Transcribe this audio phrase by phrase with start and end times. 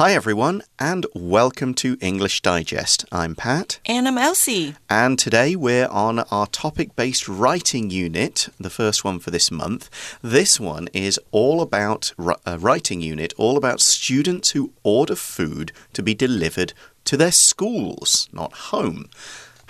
[0.00, 3.04] Hi, everyone, and welcome to English Digest.
[3.12, 3.80] I'm Pat.
[3.84, 4.74] And I'm Elsie.
[4.88, 9.90] And today we're on our topic based writing unit, the first one for this month.
[10.22, 15.70] This one is all about a uh, writing unit, all about students who order food
[15.92, 16.72] to be delivered
[17.04, 19.10] to their schools, not home.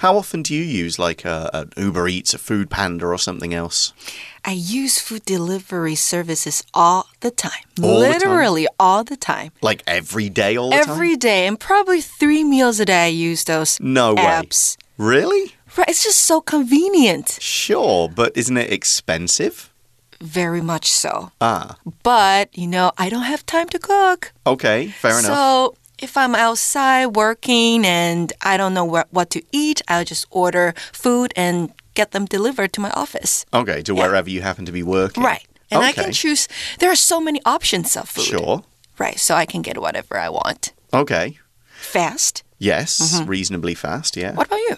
[0.01, 3.53] How often do you use like a, an Uber Eats, a Food Panda, or something
[3.53, 3.93] else?
[4.45, 7.65] I use food delivery services all the time.
[7.83, 8.77] All Literally the time?
[8.81, 9.53] all the time.
[9.61, 13.45] Like every day, all the every day, and probably three meals a day I use
[13.45, 14.77] those No apps.
[14.99, 15.07] way.
[15.13, 15.55] Really?
[15.77, 17.39] Right, it's just so convenient.
[17.41, 19.71] Sure, but isn't it expensive?
[20.23, 21.33] Very much so.
[21.41, 24.33] Ah, But, you know, I don't have time to cook.
[24.47, 25.25] okay, fair enough.
[25.25, 30.27] So if I'm outside working and I don't know what, what to eat, I'll just
[30.31, 33.45] order food and get them delivered to my office.
[33.53, 35.23] Okay, to wherever you happen to be working.
[35.23, 35.47] Right.
[35.71, 36.49] And I can choose.
[36.81, 38.25] There are so many options of food.
[38.25, 38.65] Sure.
[38.99, 39.19] Right.
[39.19, 40.73] So I can get whatever I want.
[40.93, 41.39] Okay.
[41.65, 42.43] Fast.
[42.59, 44.35] Yes, reasonably fast, yeah.
[44.35, 44.77] What about you?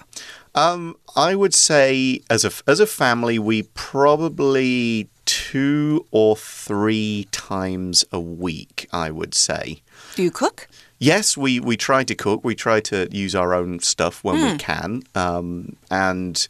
[0.55, 8.05] Um, I would say as a as a family, we probably two or three times
[8.13, 8.89] a week.
[8.93, 9.83] I would say.
[10.15, 10.69] Do you cook?
[11.03, 12.45] Yes, we we try to cook.
[12.45, 16.47] We try to use our own stuff when we can, um, and.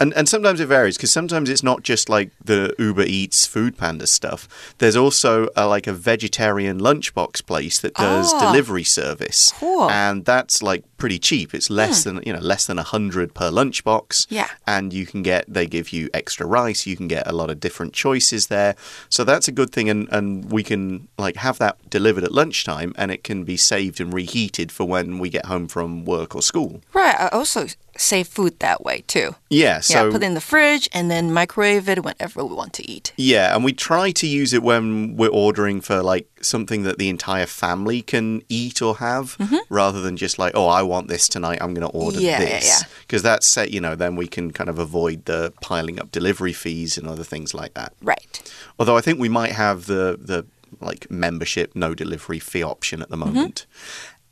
[0.00, 3.76] And, and sometimes it varies because sometimes it's not just like the Uber Eats Food
[3.76, 4.48] Panda stuff.
[4.78, 8.38] There's also a, like a vegetarian lunchbox place that does Ah.
[8.52, 9.90] delivery service, Cool.
[9.90, 11.54] and that's like pretty cheap.
[11.54, 14.26] It's less than you know less than a hundred per lunchbox.
[14.30, 14.48] Yeah.
[14.66, 16.86] and you can get they give you extra rice.
[16.86, 18.74] You can get a lot of different choices there,
[19.08, 19.88] so that's a good thing.
[19.90, 24.00] And and we can like have that delivered at lunchtime, and it can be saved
[24.00, 26.80] and reheated for when we get home from work or school.
[26.92, 27.16] Right.
[27.18, 27.66] I also
[27.98, 29.34] save food that way too.
[29.50, 30.12] Yeah, so yeah.
[30.12, 33.12] Put it in the fridge and then microwave it whenever we want to eat.
[33.16, 37.08] Yeah, and we try to use it when we're ordering for like something that the
[37.08, 39.56] entire family can eat or have, mm-hmm.
[39.68, 42.46] rather than just like, oh, I want this tonight, I'm going to order Yeah, yeah,
[42.46, 42.82] this.
[42.82, 42.88] yeah.
[43.00, 46.52] Because that's set, you know, then we can kind of avoid the piling up delivery
[46.52, 47.92] fees and other things like that.
[48.00, 48.42] Right.
[48.78, 50.46] Although I think we might have the the
[50.80, 53.34] like membership no delivery fee option at the mm-hmm.
[53.34, 53.66] moment.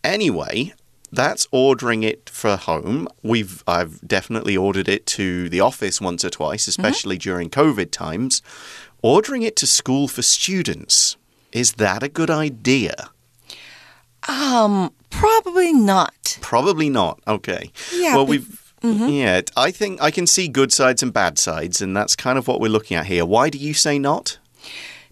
[0.05, 0.73] Anyway,
[1.13, 3.09] that's ordering it for home.
[3.23, 8.43] We've I've definitely ordered it to the office once or twice, especially during COVID times.
[9.03, 11.17] Ordering it to school for students.
[11.53, 13.11] Is that a good idea?
[14.29, 16.39] Um, probably not.
[16.41, 17.21] Probably not.
[17.27, 17.71] Okay.
[17.95, 21.97] Yeah, Well, we've yeah, I think I can see good sides and bad sides, and
[21.97, 23.25] that's kind of what we're looking at here.
[23.25, 24.39] Why do you say not?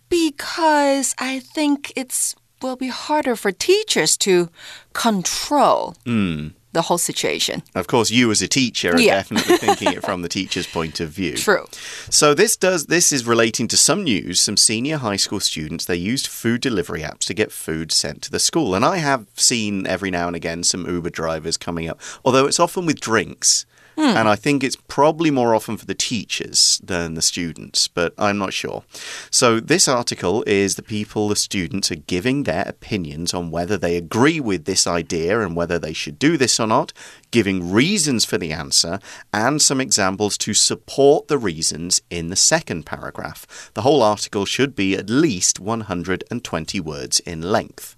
[0.08, 4.48] Because I think it's will be harder for teachers to
[4.94, 6.48] control hmm.
[6.72, 7.62] the whole situation.
[7.74, 9.16] Of course, you as a teacher are Yeah.
[9.16, 11.36] definitely thinking it from the teacher's point of view.
[11.36, 11.66] True.
[12.10, 14.40] So this does this is relating to some news.
[14.40, 18.30] Some senior high school students they used food delivery apps to get food sent to
[18.30, 22.00] the school, and I have seen every now and again some Uber drivers coming up,
[22.24, 23.66] although it's often with drinks.
[23.96, 24.16] Hmm.
[24.16, 28.38] And I think it's probably more often for the teachers than the students, but I'm
[28.38, 28.82] not sure.
[29.30, 33.96] So, this article is the people, the students, are giving their opinions on whether they
[33.96, 36.92] agree with this idea and whether they should do this or not,
[37.30, 38.98] giving reasons for the answer,
[39.32, 43.70] and some examples to support the reasons in the second paragraph.
[43.74, 47.96] The whole article should be at least 120 words in length.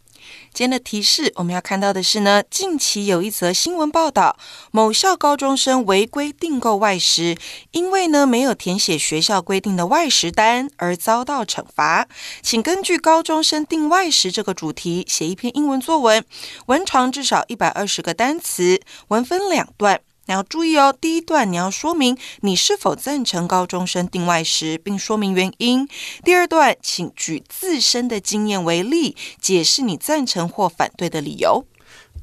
[0.53, 4.37] 今天的提示，我们要看到的是呢，近期有一则新闻报道，
[4.71, 7.37] 某校高中生违规订购外食，
[7.73, 12.09] 因为呢没有填写学校规定的外食单而遭到惩罚。
[12.43, 16.25] 请根据高中生订外食这个主题写一篇英文作文，
[16.67, 20.01] 文长至少一百二十个单词，文分两段。
[20.26, 25.88] 你要注意哦，第一段你要说明你是否赞成高中生订外食，并说明原因。
[26.24, 31.66] 第二段，请举自身的经验为例，解释你赞成或反对的理由。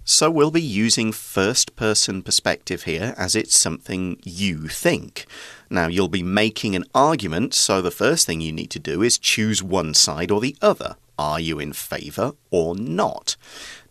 [0.04, 5.24] So we'll be using first person perspective here as it's something you think.
[5.68, 9.18] Now, you'll be making an argument, so the first thing you need to do is
[9.18, 10.96] choose one side or the other.
[11.17, 13.35] Are you in favour or not?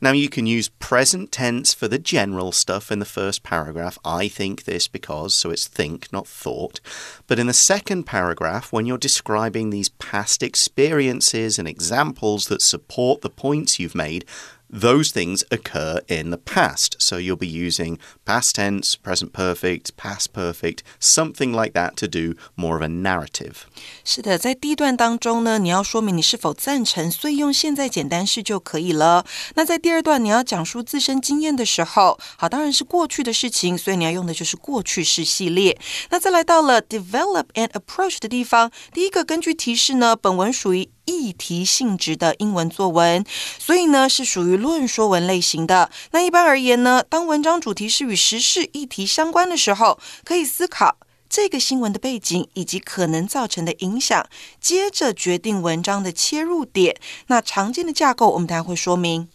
[0.00, 3.98] Now, you can use present tense for the general stuff in the first paragraph.
[4.04, 6.80] I think this because, so it's think, not thought.
[7.28, 13.20] But in the second paragraph, when you're describing these past experiences and examples that support
[13.20, 14.24] the points you've made,
[14.71, 16.97] those things occur in the past.
[16.99, 22.33] So you'll be using past tense, present perfect, past perfect, something like that to do
[22.55, 23.63] more of a narrative.
[24.03, 29.25] 是的，在第一段当中呢，你要说明你是否赞成，所以用现在简单式就可以了。
[29.55, 35.79] 那在第二段你要讲述自身经验的时候，好，当然是过去的事情，所以你要用的就是过去式系列。
[36.09, 43.24] 那再来到了 develop and approach 的地方，第一个根据提示呢，本文属于 议题性质的英文作文，
[43.58, 45.90] 所以呢是属于论说文类型的。
[46.12, 50.96] 那一般而言呢，当文章主题是与时事议题相关的时候，可以思考
[51.28, 54.26] 这个新闻的背景以及可能造成的影响，
[54.60, 56.96] 接着决定文章的切入点。
[57.28, 59.28] 那常见的架构，我们等下会说明。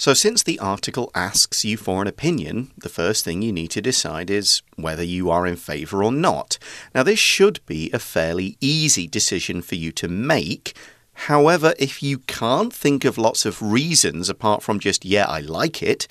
[0.00, 3.80] So, since the article asks you for an opinion, the first thing you need to
[3.80, 6.56] decide is whether you are in favour or not.
[6.94, 10.76] Now, this should be a fairly easy decision for you to make.
[11.26, 15.82] However, if you can't think of lots of reasons apart from just, yeah, I like
[15.82, 16.06] it,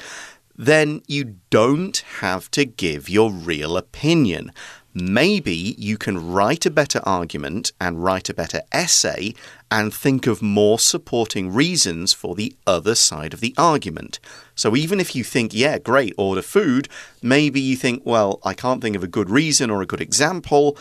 [0.53, 4.51] then you don't have to give your real opinion.
[4.99, 9.35] Maybe you can write a better argument and write a better essay
[9.69, 14.19] and think of more supporting reasons for the other side of the argument.
[14.55, 16.89] So even if you think, yeah, great, order food,
[17.21, 20.75] maybe you think, well, I can't think of a good reason or a good example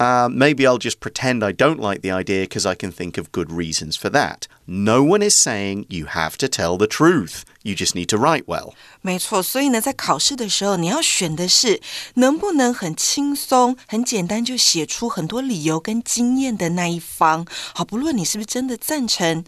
[0.00, 3.32] Uh, maybe I'll just pretend I don't like the idea because I can think of
[3.32, 4.46] good reasons for that.
[4.66, 7.44] No one is saying you have to tell the truth.
[7.62, 8.74] You just need to write well.
[9.00, 11.80] 没错，所以呢，在考试的时候，你要选的是
[12.16, 17.46] 能不能很轻松、很简单就写出很多理由跟经验的那一方。
[17.74, 19.42] 好，不论你是不是真的赞成。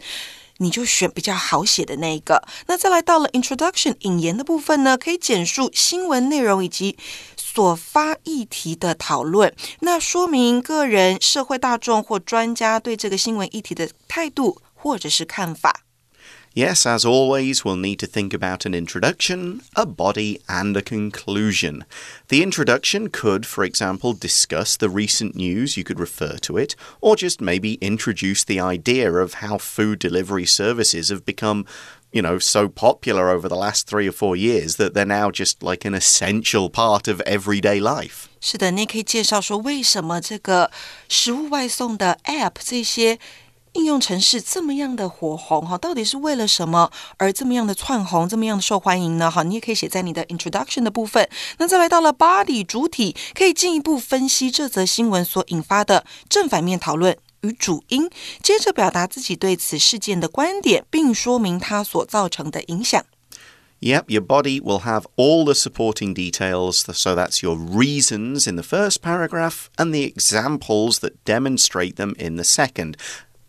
[0.58, 2.42] 你就选比较好写的那一个。
[2.66, 6.96] 那再来到了 introduction 引言的部分呢，可以简述新闻内容以及
[7.36, 15.82] 所发议题的讨论，那说明个人、社会大众或专家对这个新闻议题的态度或者是看法。
[16.53, 21.85] Yes, as always, we'll need to think about an introduction, a body, and a conclusion.
[22.29, 27.15] The introduction could, for example, discuss the recent news, you could refer to it, or
[27.15, 31.65] just maybe introduce the idea of how food delivery services have become
[32.11, 35.61] you know, so popular over the last three or four years that they're now just
[35.61, 38.27] like an essential part of everyday life.
[38.41, 40.71] 是的，你也可以介绍说为什么这个
[41.07, 43.19] 食物外送的 App 这些
[43.74, 49.30] 应用程式这么样的火红哈，到底是为了什么而这么样的窜红，这么样的受欢迎呢？
[49.30, 51.28] 哈，你也可以写在你的 introduction 的部分。
[51.58, 57.16] 那再来到了 body 主体，可以进一步分析这则新闻所引发的正反面讨论。
[57.42, 58.08] 与主因，
[58.42, 63.04] 接着表达自己对此事件的观点，并说明它所造成的影响。
[63.80, 66.84] Yep, your body will have all the supporting details.
[66.94, 72.36] So that's your reasons in the first paragraph and the examples that demonstrate them in
[72.36, 72.94] the second.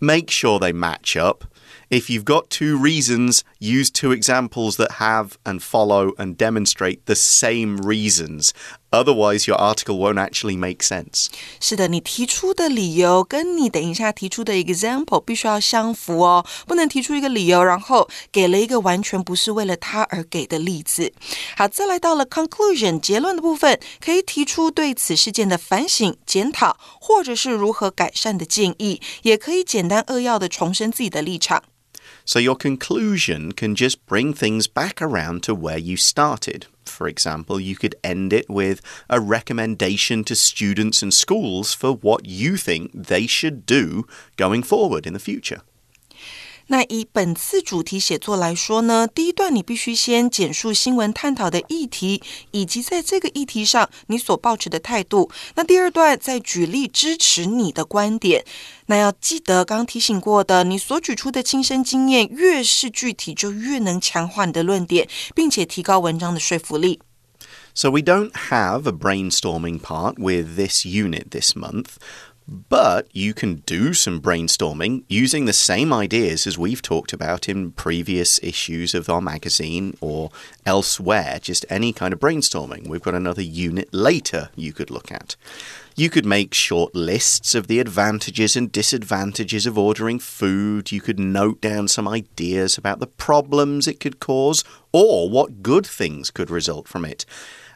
[0.06, 1.46] Make sure they match up.
[1.90, 7.16] If you've got two reasons, use two examples that have and follow and demonstrate the
[7.16, 8.54] same reasons.
[8.96, 11.28] Otherwise, your article won't actually make sense.
[11.60, 21.12] 是的，你提出的理由跟你等一下提出的 example 必须要相符哦，不能提出一个理由，然后给了一个完全不是为了他而给的例子。
[21.58, 31.64] 好，再来到了 conclusion 结论的部分，可以提出对此事件的反省、检讨，或者是如何改善的建议，也可以简单扼要的重申自己的立场。
[32.24, 36.68] So your conclusion can just bring things back around to where you started.
[36.86, 42.26] For example, you could end it with a recommendation to students and schools for what
[42.26, 44.08] you think they should do
[44.38, 45.62] going forward in the future.
[46.68, 52.22] 那以本次主题写作来说呢，第一段你必须先简述新闻探讨的议题，
[52.52, 55.30] 以及在这个议题上你所抱持的态度。
[55.56, 58.44] 那第二段再举例支持你的观点。
[58.88, 67.00] 那要记得刚刚提醒过的，你所举出的亲身经验越是具体，就越能强化你的论点，并且提高文章的说服力。
[67.74, 71.98] So we don't have a brainstorming part with this unit this month.
[72.48, 77.72] But you can do some brainstorming using the same ideas as we've talked about in
[77.72, 80.30] previous issues of our magazine or
[80.64, 82.88] elsewhere, just any kind of brainstorming.
[82.88, 85.36] We've got another unit later you could look at.
[85.96, 90.92] You could make short lists of the advantages and disadvantages of ordering food.
[90.92, 95.88] You could note down some ideas about the problems it could cause or what good
[95.88, 97.26] things could result from it.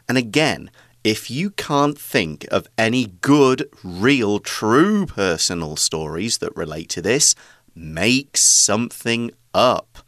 [0.08, 0.70] And again,
[1.02, 7.34] if you can't think of any good, real, true personal stories that relate to this,
[7.74, 9.98] make something up.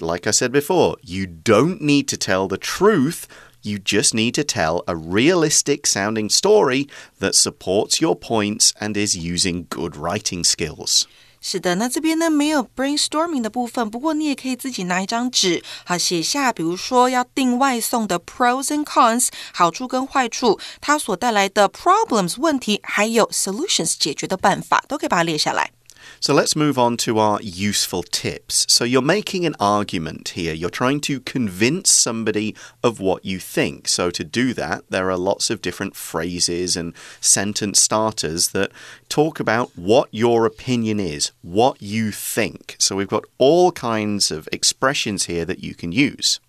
[0.00, 3.26] Like I said before, you don't need to tell the truth.
[3.62, 6.88] You just need to tell a realistic sounding story
[7.20, 11.06] that supports your points and is using good writing skills.
[11.40, 25.70] 是的，那这边呢没有 brainstorming 的部分，不过你也可以自己拿一张纸，好写下，比如说要订外送的 pros and cons 好处跟坏处，它所带来的 problems 问题，还有 solutions 解决的办法，都可以把它列下来。
[26.20, 28.66] So let's move on to our useful tips.
[28.68, 30.52] So you're making an argument here.
[30.52, 33.86] You're trying to convince somebody of what you think.
[33.88, 38.72] So to do that, there are lots of different phrases and sentence starters that
[39.08, 42.74] talk about what your opinion is, what you think.
[42.78, 46.40] So we've got all kinds of expressions here that you can use.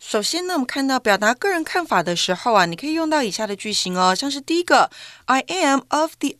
[0.00, 4.90] 首先呢，我们看到表达个人看法的时候啊，你可以用到以下的句型哦，像是第一个
[5.26, 6.30] ，I am of the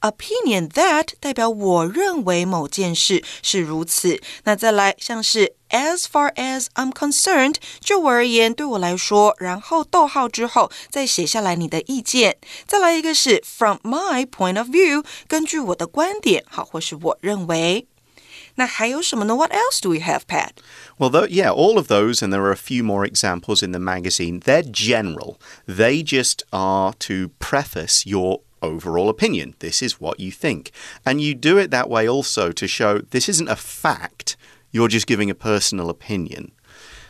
[0.00, 4.18] opinion that 代表我认为某件事是如此。
[4.44, 12.38] 那再来像是 As far as I'm concerned，就我而言，对我来说，然后逗号之后再写下来你的意见。
[12.66, 17.86] 再来一个是 From my point of view，根据我的观点，好，或是我认为。
[18.55, 19.35] 那还有什么呢？
[19.35, 20.51] What else do we have, Pat?
[20.97, 23.79] Well, though, yeah, all of those, and there are a few more examples in the
[23.79, 24.39] magazine.
[24.39, 25.37] They're general.
[25.67, 29.55] They just are to preface your overall opinion.
[29.59, 30.71] This is what you think.
[31.05, 34.37] And you do it that way also to show this isn't a fact,
[34.71, 36.51] you're just giving a personal opinion.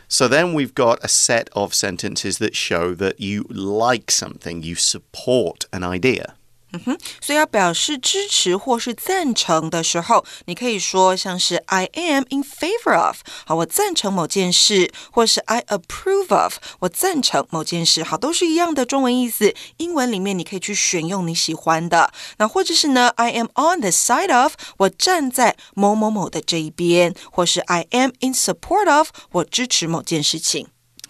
[0.08, 4.74] So then we've got a set of sentences that show that you like something, you
[4.76, 6.36] support an idea.
[6.73, 19.53] 嗯哼，所以要表示支持或是赞成的时候，你可以说像是 I am in favor of，好，我赞成某件事，或是 I approve of，我赞成某件事，好，都是一样的中文意思。
[19.77, 30.67] 英文里面你可以去选用你喜欢的，那或者是呢，I am on the side of，我站在某某某的这一边，或是 I am in support of，我支持某件事情。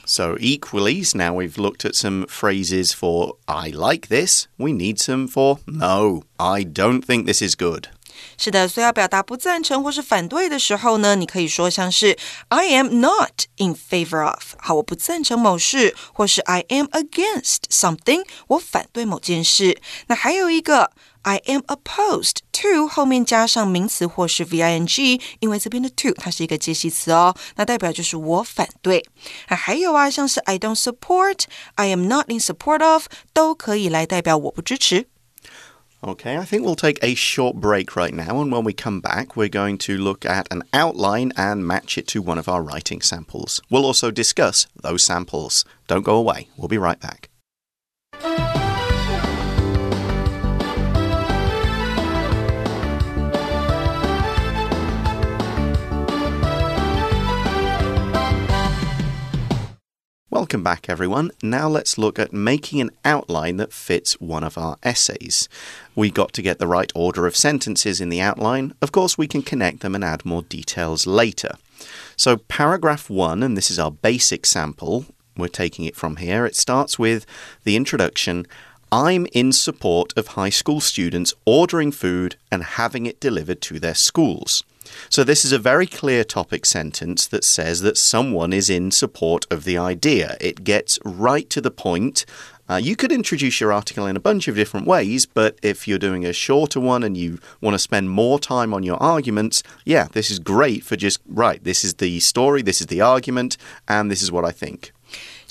[0.09, 5.26] So, equally, now we've looked at some phrases for I like this, we need some
[5.26, 7.88] for no, I don't think this is good.
[8.38, 12.17] 是的，所以要表达不赞成或是反对的时候呢，你可以说像是
[12.49, 19.81] I am not in favor of，好，我不赞成某事，或是 I am against something，我反对某件事。
[20.07, 20.93] 那还有一个。
[21.23, 29.05] I am opposed to 后面加上名词或是 v i n g，因为这边的 to 它是一个介系词哦，那代表就是我反对。
[29.49, 35.09] 啊，还有啊，像是 I don't support、I am not in support of 都可以来代表我不支持。
[36.03, 39.49] Okay, I think we'll take a short break right now, and when we come back, we're
[39.49, 43.61] going to look at an outline and match it to one of our writing samples.
[43.71, 45.65] We'll also discuss those samples.
[45.88, 47.30] Don't go away, we'll be right back.
[60.42, 61.30] Welcome back, everyone.
[61.44, 65.48] Now let's look at making an outline that fits one of our essays.
[65.94, 68.74] We got to get the right order of sentences in the outline.
[68.82, 71.58] Of course, we can connect them and add more details later.
[72.16, 75.06] So, paragraph one, and this is our basic sample,
[75.38, 76.48] we're taking it from here.
[76.48, 77.28] It starts with
[77.64, 78.48] the introduction.
[78.92, 83.94] I'm in support of high school students ordering food and having it delivered to their
[83.94, 84.64] schools.
[85.10, 89.46] So, this is a very clear topic sentence that says that someone is in support
[89.52, 90.38] of the idea.
[90.40, 92.26] It gets right to the point.
[92.70, 96.00] Uh, you could introduce your article in a bunch of different ways, but if you're
[96.00, 100.08] doing a shorter one and you want to spend more time on your arguments, yeah,
[100.14, 103.58] this is great for just, right, this is the story, this is the argument,
[103.90, 104.94] and this is what I think.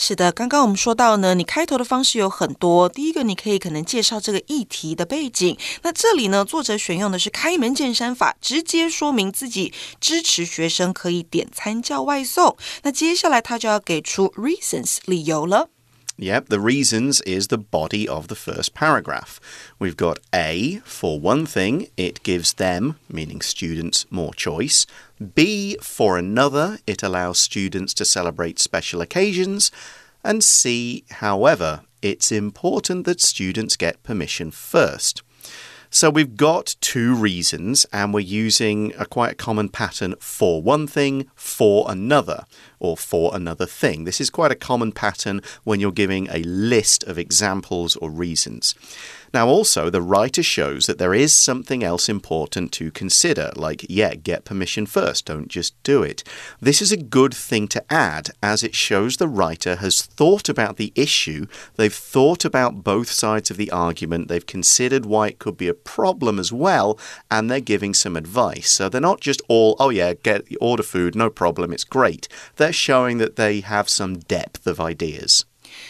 [0.03, 2.89] 是的，刚刚我们说到呢，你开头的方式有很多。
[2.89, 5.59] 第一个，你可以可能介绍这个议题的背景。
[5.83, 12.57] 那这里呢，作者选用的是开门见山法，直接说明自己支持学生可以点餐叫外送。
[12.83, 15.69] 那接下来他就要给出 reasons 理由了。
[16.21, 19.41] Yep, the reasons is the body of the first paragraph.
[19.79, 24.85] We've got A, for one thing, it gives them, meaning students, more choice.
[25.35, 29.71] B, for another, it allows students to celebrate special occasions.
[30.23, 35.23] And C, however, it's important that students get permission first.
[35.93, 41.29] So we've got two reasons, and we're using a quite common pattern for one thing,
[41.35, 42.45] for another,
[42.79, 44.05] or for another thing.
[44.05, 48.77] This is quite a common pattern when you're giving a list of examples or reasons.
[49.33, 54.15] Now, also, the writer shows that there is something else important to consider, like, yeah,
[54.15, 56.25] get permission first, don't just do it.
[56.61, 60.79] This is a good thing to add, as it shows the writer has thought about
[60.79, 61.47] the issue,
[61.77, 65.75] they've thought about both sides of the argument, they've considered why it could be a
[65.75, 66.99] problem as well,
[67.31, 68.71] and they're giving some advice.
[68.71, 72.27] So they're not just all, oh, yeah, get order food, no problem, it's great.
[72.57, 75.45] They're showing that they have some depth of ideas.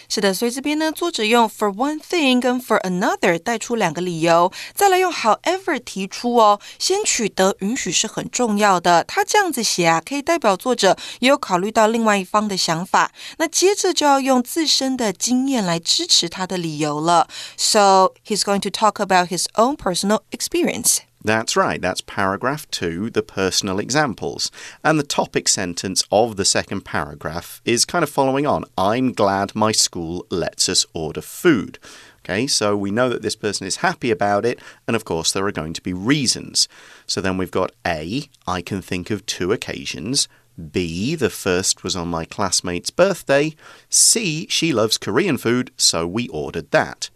[0.08, 9.04] 是的，所以这边呢，作者用 for one thing 跟 for another 带出两个理由，再来用 however 提出哦，先取得允许是很重要的。
[9.04, 13.12] 他这样子写啊，可以代表作者也有考虑到另外一方的想法。
[13.38, 17.28] 那接着就要用自身的经验来支持他的理由了。
[17.56, 20.98] So he's going to talk about his own personal experience.
[21.22, 24.50] That's right, that's paragraph two, the personal examples.
[24.82, 29.54] And the topic sentence of the second paragraph is kind of following on I'm glad
[29.54, 31.78] my school lets us order food.
[32.24, 35.46] Okay, so we know that this person is happy about it, and of course, there
[35.46, 36.68] are going to be reasons.
[37.06, 40.26] So then we've got A, I can think of two occasions.
[40.72, 43.54] B, the first was on my classmate's birthday.
[43.88, 47.10] C, she loves Korean food, so we ordered that.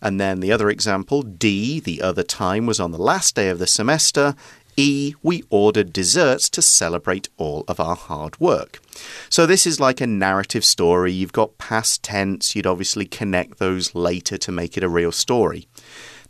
[0.00, 3.58] And then the other example, D, the other time was on the last day of
[3.58, 4.34] the semester.
[4.76, 8.80] E, we ordered desserts to celebrate all of our hard work.
[9.30, 11.12] So this is like a narrative story.
[11.12, 15.66] You've got past tense, you'd obviously connect those later to make it a real story.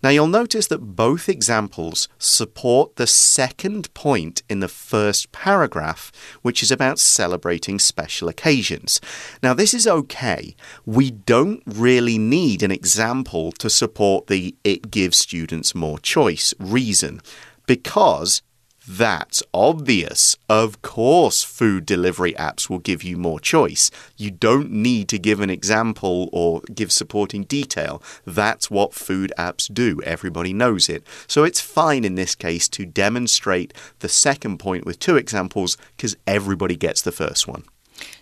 [0.06, 6.62] Now you'll notice that both examples support the second point in the first paragraph, which
[6.62, 9.00] is about celebrating special occasions.
[9.42, 10.54] Now this is okay.
[10.84, 17.20] We don't really need an example to support the it gives students more choice reason
[17.66, 18.42] because
[18.86, 20.36] that's obvious.
[20.48, 23.90] Of course, food delivery apps will give you more choice.
[24.16, 28.02] You don't need to give an example or give supporting detail.
[28.24, 30.00] That's what food apps do.
[30.02, 31.04] Everybody knows it.
[31.26, 36.16] So it's fine in this case to demonstrate the second point with two examples because
[36.26, 37.64] everybody gets the first one.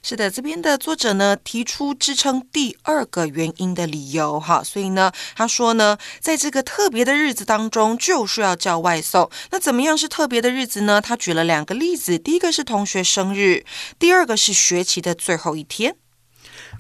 [0.03, 9.31] 是的，这边的作者呢提出支撑第二个原因的理由，哈，所以呢，他说呢，在这个特别的日子当中，就是要叫外送。
[9.51, 11.01] 那怎么样是特别的日子呢？
[11.01, 13.65] 他举了两个例子，第一个是同学生日，
[13.99, 15.97] 第二个是学期的最后一天。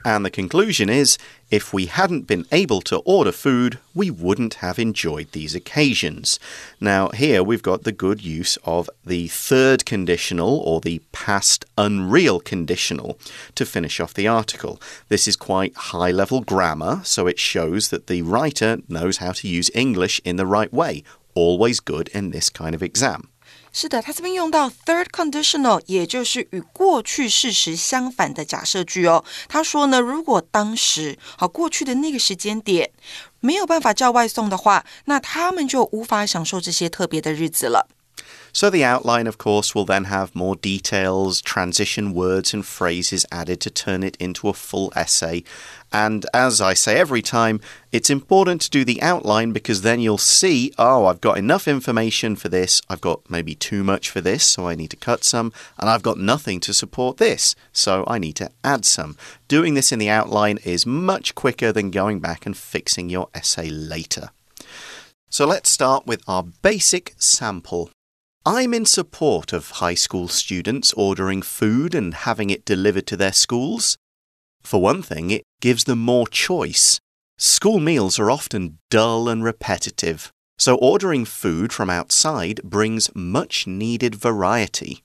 [0.04, 1.16] And the conclusion is
[1.50, 6.38] if we hadn't been able to order food, we wouldn't have enjoyed these occasions.
[6.78, 12.38] Now, here we've got the good use of the third conditional or the past unreal
[12.38, 13.18] conditional
[13.54, 14.80] to finish off the article.
[15.08, 19.48] This is quite high level grammar, so it shows that the writer knows how to
[19.48, 21.02] use English in the right way.
[21.34, 23.28] Always good in this kind of exam.
[23.76, 29.24] 是的，它这边用到 third conditional，也就是与过去事实相反的假设句哦。
[29.48, 32.92] 他说呢，如果当时好过去的那个时间点
[33.40, 37.88] 没有办法叫外送的话，那他们就无法享受这些特别的日子了。
[38.52, 43.70] So the outline, of course, will then have more details, transition words, and phrases added to
[43.70, 45.42] turn it into a full essay.
[45.92, 47.60] And as I say every time,
[47.90, 52.36] it's important to do the outline because then you'll see, oh, I've got enough information
[52.36, 55.52] for this, I've got maybe too much for this, so I need to cut some,
[55.78, 59.16] and I've got nothing to support this, so I need to add some.
[59.48, 63.68] Doing this in the outline is much quicker than going back and fixing your essay
[63.68, 64.30] later.
[65.28, 67.90] So let's start with our basic sample.
[68.46, 73.32] I'm in support of high school students ordering food and having it delivered to their
[73.32, 73.96] schools.
[74.62, 77.00] For one thing, it gives them more choice.
[77.38, 84.14] School meals are often dull and repetitive, so ordering food from outside brings much needed
[84.14, 85.02] variety.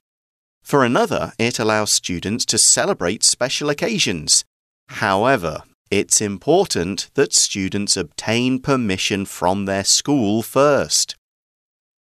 [0.62, 4.44] For another, it allows students to celebrate special occasions.
[4.88, 11.16] However, it's important that students obtain permission from their school first.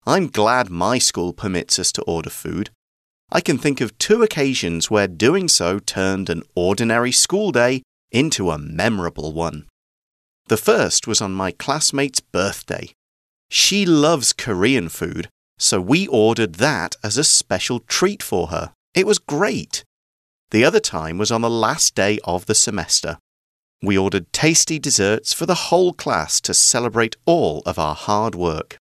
[0.08, 2.70] I'm glad my school permits us to order food.
[3.32, 8.52] I can think of two occasions where doing so turned an ordinary school day into
[8.52, 9.66] a memorable one.
[10.46, 12.92] The first was on my classmate's birthday.
[13.50, 18.72] She loves Korean food, so we ordered that as a special treat for her.
[18.94, 19.82] It was great.
[20.52, 23.18] The other time was on the last day of the semester.
[23.82, 28.78] We ordered tasty desserts for the whole class to celebrate all of our hard work.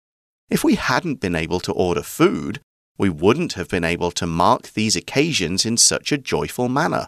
[0.51, 2.59] If we hadn't been able to order food,
[2.97, 7.07] we wouldn't have been able to mark these occasions in such a joyful manner.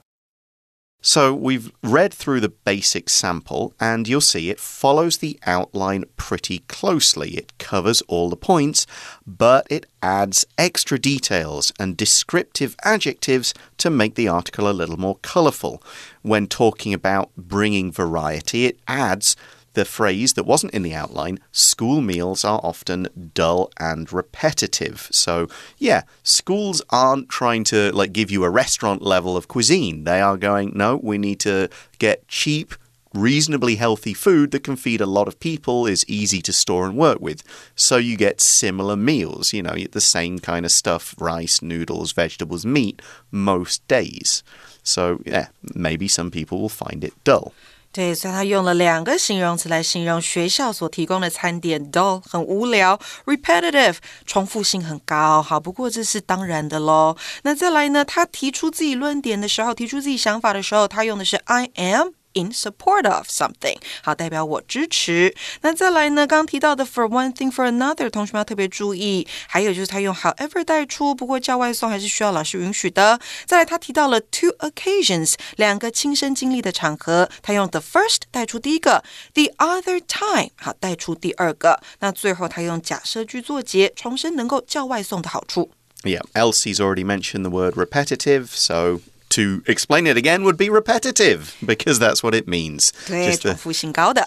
[1.01, 6.59] So we've read through the basic sample, and you'll see it follows the outline pretty
[6.69, 7.31] closely.
[7.31, 8.87] It covers all the points,
[9.27, 15.17] but it adds extra details and descriptive adjectives to make the article a little more
[15.17, 15.83] colourful.
[16.21, 19.35] When talking about bringing variety, it adds
[19.73, 25.07] the phrase that wasn't in the outline school meals are often dull and repetitive.
[25.11, 30.03] So, yeah, schools aren't trying to like give you a restaurant level of cuisine.
[30.03, 32.75] They are going, no, we need to get cheap,
[33.13, 36.97] reasonably healthy food that can feed a lot of people, is easy to store and
[36.97, 37.43] work with.
[37.75, 42.65] So you get similar meals, you know, the same kind of stuff rice, noodles, vegetables,
[42.65, 44.43] meat most days.
[44.83, 47.53] So, yeah, maybe some people will find it dull.
[47.93, 55.43] 对，所以他用了两个形容词来形容学校所提供的餐点，dull 很无聊，repetitive 重复性很高。
[55.43, 57.15] 好，不过这是当然的喽。
[57.43, 58.03] 那再来呢？
[58.03, 65.34] 他提出自己论点的时候，提出自己想法的时候，他用的是 I am in support of something，好，代表我支持。
[65.62, 69.26] 那再来呢，刚刚提到的 for one thing for another，同学们要特别注意。
[69.46, 73.18] 还有就是他用 however 带出，不过叫外送还是需要老师允许的。
[73.46, 79.02] 再来，他提到了 two occasions，两个亲身经历的场合，他用 the first 带出第一个，
[79.34, 81.80] the other time 好带出第二个。
[82.00, 85.70] 那最后他用假设句作结，重申能够叫外送的好处。
[86.04, 89.00] Yeah, Elsie's already mentioned the word repetitive, so
[89.35, 92.91] to explain it again would be repetitive because that's what it means.
[93.07, 93.35] 对,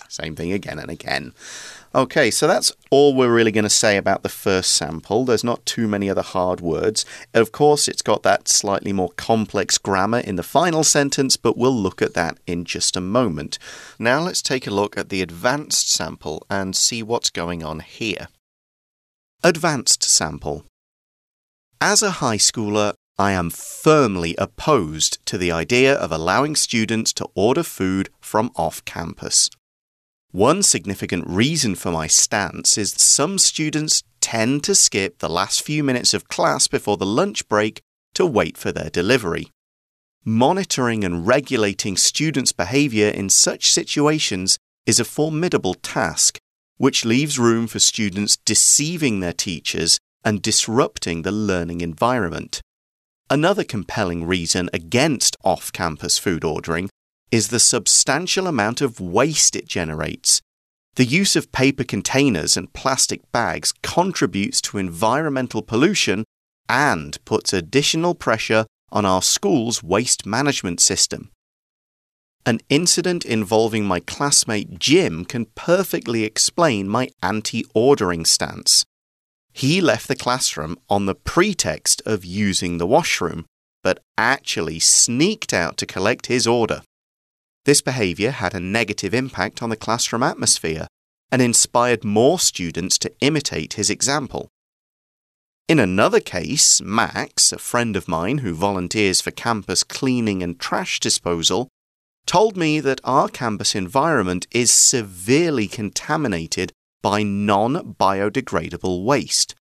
[0.09, 1.33] same thing again and again.
[1.95, 5.25] Okay, so that's all we're really going to say about the first sample.
[5.25, 7.07] There's not too many other hard words.
[7.33, 11.75] Of course, it's got that slightly more complex grammar in the final sentence, but we'll
[11.75, 13.59] look at that in just a moment.
[13.99, 18.29] Now let's take a look at the advanced sample and see what's going on here.
[19.43, 20.67] Advanced sample.
[21.81, 27.27] As a high schooler, I am firmly opposed to the idea of allowing students to
[27.35, 29.49] order food from off campus.
[30.33, 35.83] One significant reason for my stance is some students tend to skip the last few
[35.83, 37.81] minutes of class before the lunch break
[38.13, 39.49] to wait for their delivery.
[40.23, 46.39] Monitoring and regulating students' behavior in such situations is a formidable task,
[46.77, 52.61] which leaves room for students deceiving their teachers and disrupting the learning environment.
[53.29, 56.89] Another compelling reason against off campus food ordering
[57.33, 60.41] is the substantial amount of waste it generates.
[60.95, 66.25] The use of paper containers and plastic bags contributes to environmental pollution
[66.69, 71.33] and puts additional pressure on our school's waste management system.
[72.47, 78.85] An incident involving my classmate Jim can perfectly explain my anti ordering stance.
[79.57, 83.47] He left the classroom on the pretext of using the washroom,
[83.83, 86.83] but actually sneaked out to collect his order.
[87.65, 90.87] This behavior had a negative impact on the classroom atmosphere
[91.33, 94.51] and inspired more students to imitate his example.
[95.69, 101.01] In another case, Max, a friend of mine who volunteers for campus cleaning and trash
[101.01, 101.69] disposal,
[102.27, 106.75] told me that our campus environment is severely contaminated
[107.07, 109.55] by non biodegradable waste.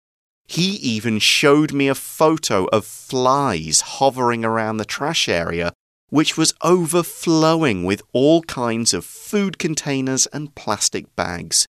[0.48, 5.72] He even showed me a photo of flies hovering around the trash area,
[6.08, 11.68] which was overflowing with all kinds of food containers and plastic bags.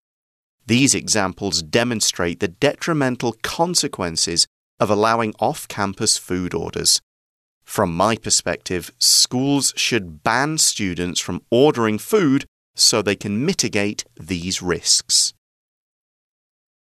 [0.66, 4.48] These examples demonstrate the detrimental consequences
[4.80, 7.02] of allowing off campus food orders.
[7.66, 12.46] From my perspective, schools should ban students from ordering food
[12.78, 15.34] so they can mitigate these risks.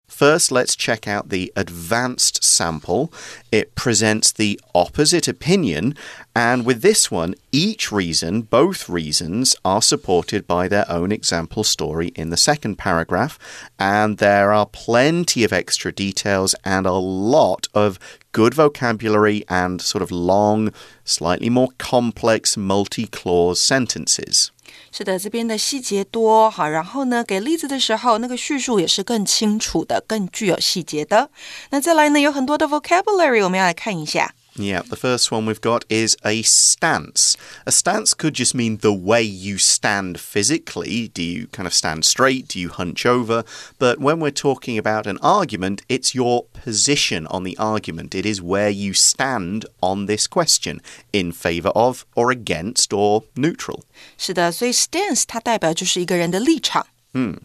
[0.09, 3.13] First, let's check out the advanced sample.
[3.53, 5.95] It presents the opposite opinion,
[6.35, 12.09] and with this one, each reason, both reasons, are supported by their own example story
[12.17, 13.39] in the second paragraph,
[13.79, 17.99] and there are plenty of extra details and a lot of
[18.33, 20.73] good vocabulary and sort of long,
[21.05, 24.51] slightly more complex multi clause sentences.
[24.99, 31.31] 是的，这边的细节多好，然后呢，给例子的时候，那个叙述也是更清楚的，更具有细节的。
[31.71, 34.35] 那再来呢，有很多的 vocabulary，我们要来看一下。
[34.58, 37.36] Yeah, the first one we've got is a stance.
[37.66, 41.08] A stance could just mean the way you stand physically.
[41.08, 42.50] Do you kind of stand straight?
[42.50, 43.46] Do you hunch over?
[43.80, 48.14] But when we're talking about an argument, it's your position on the argument.
[48.14, 53.82] It is where you stand on this question in favor of or against or neutral.
[54.20, 56.86] 是的，所以 stance 它代表就是一个人的立场。
[57.18, 57.36] Hmm.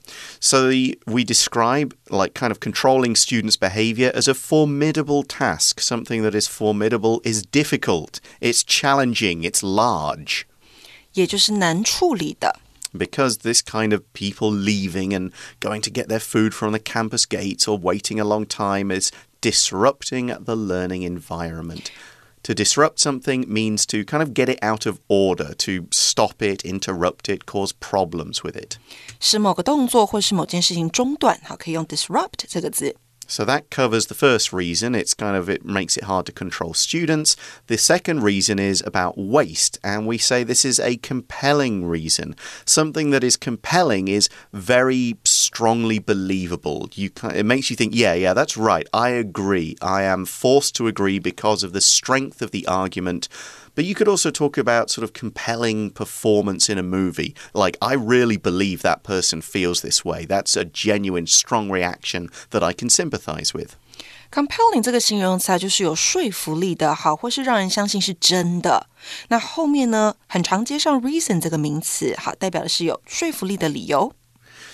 [0.41, 5.81] So the, we describe like kind of controlling students' behavior as a formidable task.
[5.81, 10.47] Something that is formidable is difficult, it's challenging, it's large.
[11.13, 12.61] 也就是难处理的。
[12.95, 17.27] Because this kind of people leaving and going to get their food from the campus
[17.27, 19.11] gates or waiting a long time is
[19.43, 21.91] disrupting the learning environment.
[22.45, 26.65] To disrupt something means to kind of get it out of order, to stop it,
[26.65, 28.77] interrupt it, cause problems with it.
[29.21, 32.97] 使某个动作或是某件事情中断，好，可以用 disrupt 这个字。
[33.28, 34.96] So that covers the first reason.
[34.96, 37.36] It's kind of, it makes it hard to control students.
[37.68, 39.78] The second reason is about waste.
[39.84, 42.36] And we say this is a compelling reason.
[42.66, 46.90] Something that is compelling is very strongly believable.
[46.94, 48.88] You, it makes you think, yeah, yeah, that's right.
[48.94, 49.76] I agree.
[49.82, 53.30] I am forced to agree because of the strength of the argument.
[53.75, 57.35] But you could also talk about sort of compelling performance in a movie.
[57.53, 60.27] Like, I really believe that person feels this way.
[60.27, 63.77] That's a genuine, strong reaction that I can sympathize with.
[64.31, 68.89] compelling 这个形容词啊，就是有说服力的，好，或是让人相信是真的。
[69.29, 74.13] 那后面呢，很常接上 reason 这个名词，好，代表的是有说服力的理由。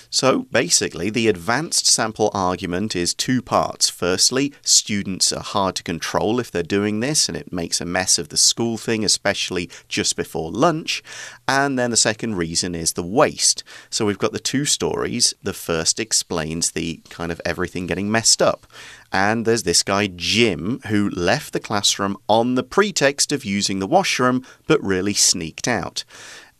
[0.09, 3.89] So basically, the advanced sample argument is two parts.
[3.89, 8.17] Firstly, students are hard to control if they're doing this, and it makes a mess
[8.17, 11.03] of the school thing, especially just before lunch.
[11.47, 13.63] And then the second reason is the waste.
[13.91, 15.35] So we've got the two stories.
[15.43, 18.65] The first explains the kind of everything getting messed up.
[19.11, 23.87] And there's this guy, Jim, who left the classroom on the pretext of using the
[23.87, 26.03] washroom, but really sneaked out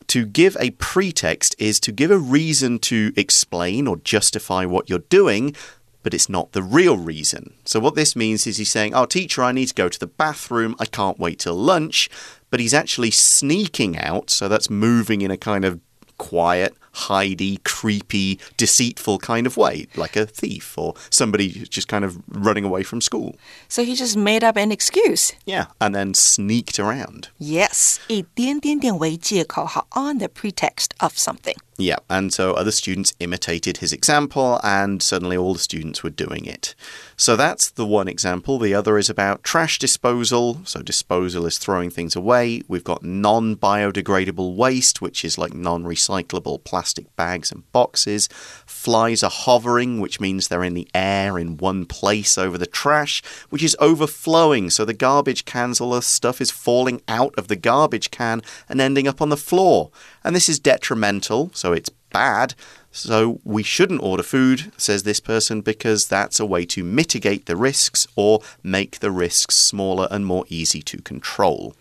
[0.10, 5.00] to give a pretext is to give a reason to explain or justify what you're
[5.00, 5.56] doing,
[6.04, 7.54] but it's not the real reason.
[7.66, 10.08] So, what this means is he's saying, Oh, teacher, I need to go to the
[10.08, 10.76] bathroom.
[10.80, 12.10] I can't wait till lunch.
[12.50, 14.30] But he's actually sneaking out.
[14.30, 15.80] So, that's moving in a kind of
[16.18, 22.19] quiet, hidey, creepy, deceitful kind of way, like a thief or somebody just kind of
[22.29, 23.35] running away from school.
[23.69, 25.33] So he just made up an excuse.
[25.45, 27.29] Yeah, and then sneaked around.
[27.39, 31.57] Yes, 以点点点为借口，好，on the pretext of something.
[31.77, 36.45] Yeah, and so other students imitated his example, and suddenly all the students were doing
[36.45, 36.77] it.
[37.17, 38.61] So that's the one example.
[38.61, 40.61] The other is about trash disposal.
[40.65, 42.63] So, disposal is throwing things away.
[42.69, 46.78] We've got non biodegradable waste, which is like non recyclable plastic
[47.16, 48.28] bags and boxes.
[48.66, 53.22] Flies are hovering, which means they're in the air in one place over the trash,
[53.50, 54.70] which is overflowing.
[54.70, 58.80] So, the garbage cans, all the stuff is falling out of the garbage can and
[58.80, 59.92] ending up on the floor.
[60.24, 61.52] And this is detrimental.
[61.54, 62.56] So it's bad.
[62.92, 67.56] So we shouldn't order food, says this person, because that's a way to mitigate the
[67.56, 71.76] risks or make the risks smaller and more easy to control.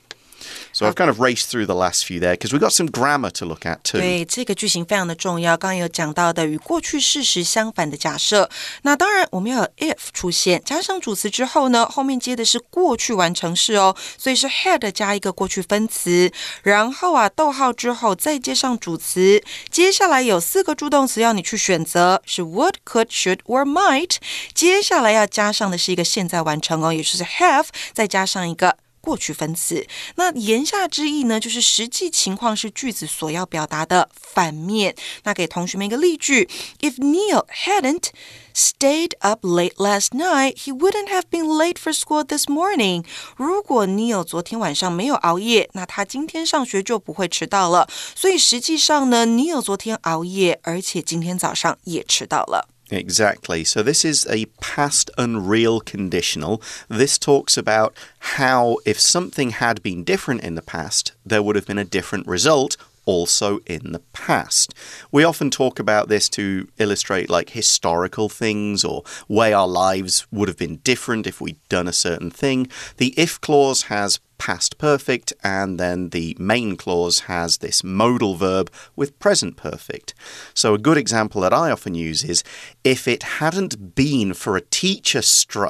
[0.78, 3.32] So I've kind of raced through the last few there because we've got some grammar
[3.32, 4.00] to look at too.
[4.00, 5.56] 对，这个句型非常的重要。
[5.58, 8.50] 刚刚有讲到的与过去事实相反的假设。
[8.84, 16.32] 那当然，我们要有 if 出现，加上主词之后呢，后面接的是过去完成式哦，所以是 had 加一个过去分词，
[16.64, 19.44] 然后啊，逗号之后再接上主词。
[19.70, 24.18] 接下来有四个助动词要你去选择，是 would、could、should or might。
[24.54, 28.78] 接下来要加上的是一个现在完成哦，也就是 have，再加上一个。
[29.01, 34.95] 过去分词，那言下之意呢，就是实际情况是句子所要表达的反面。
[35.25, 36.49] 那给同学们一个例句
[36.81, 38.09] ：If Neil hadn't
[38.55, 43.05] stayed up late last night, he wouldn't have been late for school this morning.
[43.37, 47.89] 如果 Neil 昨天晚上没有熬夜，那他今天上学就不会迟到了。
[48.15, 52.69] 所以实际上呢，Neil 昨天熬夜，而且今天早上也迟到了。
[52.91, 53.65] Exactly.
[53.65, 56.63] So this is a past unreal conditional.
[56.89, 61.67] This talks about how if something had been different in the past, there would have
[61.67, 62.77] been a different result
[63.09, 64.75] also in the past.
[65.11, 70.47] We often talk about this to illustrate like historical things or way our lives would
[70.47, 72.69] have been different if we'd done a certain thing.
[72.99, 78.71] The if clause has past perfect, and then the main clause has this modal verb
[78.95, 80.15] with present perfect.
[80.53, 82.45] So, a good example that I often use is
[82.85, 85.23] if it hadn't been for a teacher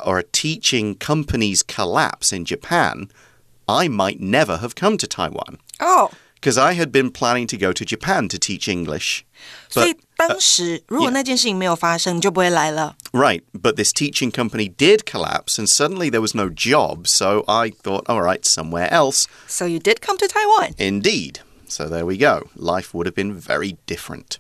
[0.05, 3.11] or a teaching company's collapse in Japan,
[3.69, 5.59] I might never have come to Taiwan.
[5.79, 9.25] Oh because I had been planning to go to Japan to teach English.
[9.75, 9.85] But,
[13.13, 17.09] Right, but this teaching company did collapse, and suddenly there was no job.
[17.09, 19.27] So I thought, all right, somewhere else.
[19.47, 20.75] So you did come to Taiwan.
[20.79, 21.41] Indeed.
[21.67, 22.49] So there we go.
[22.57, 24.39] Life would have been very different.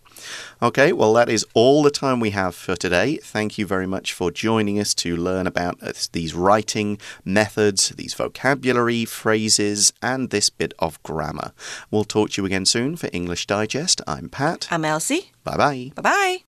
[0.62, 3.16] Okay, well, that is all the time we have for today.
[3.18, 8.14] Thank you very much for joining us to learn about uh, these writing methods, these
[8.14, 11.52] vocabulary phrases, and this bit of grammar.
[11.90, 14.00] We'll talk to you again soon for English Digest.
[14.06, 14.68] I'm Pat.
[14.70, 15.32] I'm Elsie.
[15.44, 15.92] Bye bye.
[15.94, 16.47] Bye bye.